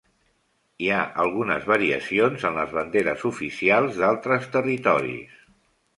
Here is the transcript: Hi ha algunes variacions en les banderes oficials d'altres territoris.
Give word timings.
Hi 0.85 0.87
ha 0.93 1.01
algunes 1.23 1.67
variacions 1.73 2.45
en 2.51 2.57
les 2.61 2.73
banderes 2.79 3.27
oficials 3.33 4.01
d'altres 4.01 4.49
territoris. 4.57 5.37